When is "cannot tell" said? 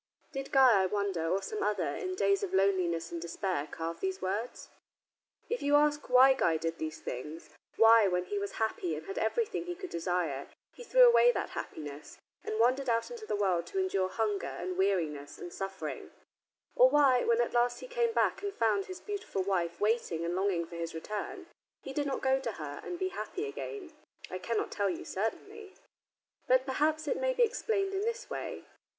24.39-24.89